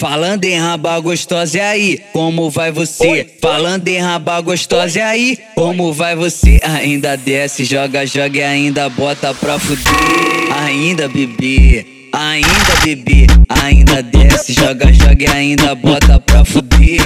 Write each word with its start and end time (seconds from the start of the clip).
Falando 0.00 0.44
em 0.44 0.56
raba 0.56 1.00
gostosa, 1.00 1.58
e 1.58 1.60
aí? 1.60 2.00
Como 2.12 2.48
vai 2.48 2.70
você? 2.70 3.26
Falando 3.40 3.88
em 3.88 3.98
raba 3.98 4.40
gostosa, 4.40 5.00
e 5.00 5.02
aí? 5.02 5.38
Como 5.56 5.92
vai 5.92 6.14
você? 6.14 6.60
Ainda 6.62 7.16
desce, 7.16 7.64
joga, 7.64 8.06
joga 8.06 8.38
e 8.38 8.42
ainda 8.42 8.88
bota 8.88 9.34
pra 9.34 9.58
fuder. 9.58 10.56
Ainda 10.64 11.08
bebê, 11.08 11.84
ainda 12.12 12.74
bebê, 12.84 13.26
ainda 13.48 14.00
desce, 14.02 14.52
joga, 14.52 14.92
joga 14.92 15.24
e 15.24 15.26
ainda 15.26 15.74
bota 15.74 16.20
pra 16.20 16.44
fuder. 16.44 17.00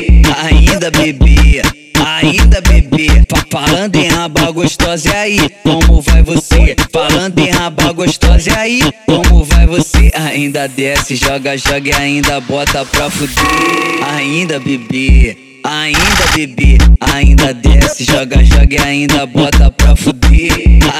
Ainda 0.45 0.91
bebê. 0.91 1.63
Ainda 2.05 2.61
bebê, 2.61 3.25
falando 3.53 3.97
em 3.97 4.09
raba 4.09 4.51
gostosa, 4.51 5.11
e 5.11 5.13
aí? 5.13 5.51
Como 5.63 6.01
vai 6.01 6.23
você? 6.23 6.75
Falando 6.91 7.39
em 7.39 7.51
raba 7.51 7.93
gostosa, 7.93 8.51
e 8.51 8.55
aí? 8.55 8.81
Como 9.05 9.45
vai 9.45 9.67
você? 9.67 10.11
Ainda 10.15 10.67
desce, 10.67 11.17
joga, 11.17 11.55
joga 11.59 11.91
e 11.91 11.93
ainda 11.93 12.41
bota 12.41 12.83
pra 12.87 13.11
fuder. 13.11 14.09
Ainda 14.17 14.59
bebê. 14.59 15.37
Ainda 15.65 16.27
bebê, 16.35 16.79
ainda 16.99 17.55
desce, 17.55 18.03
joga, 18.05 18.43
joga 18.43 18.75
e 18.75 18.79
ainda 18.79 19.27
bota 19.27 19.71
pra 19.71 19.95
fuder. 19.95 20.51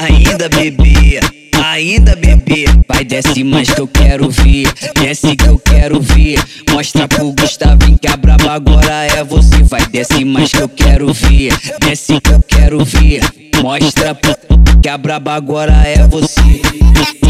Ainda 0.03 0.47
bebê, 0.47 1.19
ainda 1.61 2.15
bebê, 2.15 2.65
vai 2.87 3.03
desce 3.03 3.43
mais 3.43 3.69
que 3.69 3.81
eu 3.81 3.87
quero 3.87 4.29
ver, 4.29 4.71
desce 5.01 5.35
que 5.35 5.45
eu 5.45 5.59
quero 5.83 5.99
ver. 5.99 6.39
Mostra 6.71 7.07
pro 7.09 7.33
Gustavinho 7.33 7.97
que 7.97 8.07
a 8.07 8.15
braba 8.15 8.53
agora 8.53 9.03
é 9.03 9.23
você, 9.23 9.61
vai 9.63 9.85
desce 9.87 10.23
mais 10.23 10.51
que 10.51 10.61
eu 10.61 10.69
quero 10.69 11.11
ver, 11.11 11.53
desce 11.81 12.21
que 12.21 12.31
eu 12.31 12.41
quero 12.47 12.85
ver. 12.85 13.21
Mostra 13.61 14.15
pro 14.15 14.33
que 14.81 14.87
a 14.87 14.97
braba 14.97 15.33
agora 15.33 15.73
é 15.85 16.07
você. 16.07 17.22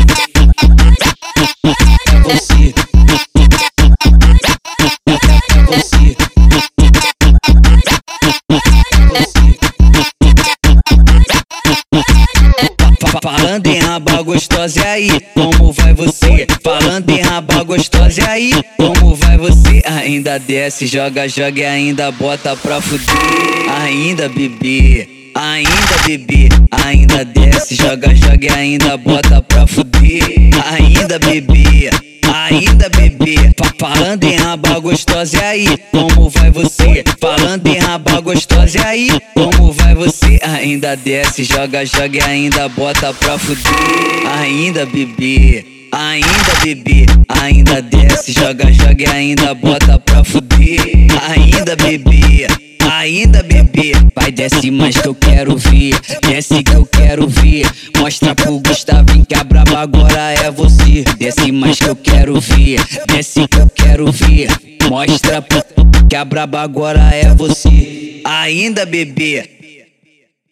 Raba 14.03 14.21
gostosa, 14.21 14.79
e 14.81 14.83
aí? 14.83 15.21
Como 15.33 15.71
vai 15.71 15.93
você? 15.93 16.45
Falando 16.61 17.09
em 17.09 17.21
raba 17.21 17.63
gostosa, 17.63 18.21
e 18.21 18.25
aí? 18.25 18.51
Como 18.77 19.15
vai 19.15 19.37
você? 19.37 19.81
Ainda 19.85 20.37
desce, 20.37 20.85
joga, 20.87 21.27
joga 21.27 21.61
e 21.61 21.65
ainda 21.65 22.11
bota 22.11 22.55
pra 22.57 22.81
fuder. 22.81 23.71
Ainda 23.81 24.27
bebê. 24.27 25.07
Ainda 25.35 25.97
bebê, 26.05 26.49
ainda 26.69 27.25
desce, 27.25 27.73
joga, 27.73 28.13
joga 28.13 28.45
e 28.45 28.49
ainda 28.49 28.97
bota 28.97 29.41
pra 29.41 29.65
fuder. 29.65 30.21
Ainda 30.73 31.17
bebê, 31.17 31.89
ainda 32.33 32.89
bebê, 32.89 33.35
falando 33.79 34.23
em 34.23 34.35
raba 34.35 34.79
gostosa, 34.79 35.37
e 35.37 35.41
aí? 35.41 35.77
Como 35.91 36.29
vai 36.29 36.49
você? 36.49 37.03
Falando 37.19 37.67
em 37.67 37.77
raba 37.77 38.19
gostosa, 38.19 38.79
e 38.79 38.81
aí? 38.81 39.09
Como 39.35 39.71
vai 39.71 39.93
você? 39.93 40.39
Ainda 40.41 40.95
desce, 40.95 41.43
joga, 41.43 41.85
joga 41.85 42.17
e 42.17 42.21
ainda 42.21 42.67
bota 42.69 43.13
pra 43.13 43.37
fuder. 43.37 44.27
Ainda 44.39 44.85
bebê. 44.85 45.65
Ainda 45.91 46.55
bebê, 46.63 47.05
ainda 47.29 47.79
desce, 47.79 48.31
joga, 48.31 48.73
joga 48.73 49.03
e 49.03 49.05
ainda 49.05 49.53
bota 49.53 49.99
pra 49.99 50.23
fuder. 50.23 51.07
Ainda 51.29 51.75
bebê. 51.75 52.47
Ainda 53.03 53.43
bebê, 53.43 53.91
vai 54.15 54.31
desce 54.31 54.71
mais 54.71 54.95
que 54.95 55.09
eu 55.09 55.13
quero 55.13 55.57
ver, 55.57 55.93
desce 56.25 56.63
que 56.63 56.73
eu 56.73 56.85
quero 56.85 57.27
ver. 57.27 57.69
Mostra 57.97 58.33
pro 58.33 58.61
Gustavinho 58.61 59.25
que 59.25 59.35
a 59.35 59.43
braba 59.43 59.79
agora 59.79 60.31
é 60.31 60.49
você. 60.49 61.03
Desce 61.17 61.51
mais 61.51 61.77
que 61.77 61.89
eu 61.89 61.97
quero 61.97 62.39
ver, 62.39 62.79
desce 63.05 63.45
que 63.45 63.59
eu 63.59 63.69
quero 63.69 64.09
ver. 64.09 64.47
Mostra 64.89 65.41
pro 65.41 65.61
que 66.07 66.15
a 66.15 66.23
braba 66.23 66.61
agora 66.61 67.13
é 67.13 67.27
você. 67.35 68.21
Ainda 68.23 68.85
bebê. 68.85 69.52